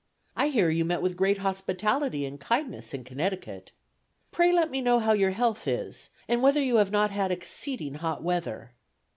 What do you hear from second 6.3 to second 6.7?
whether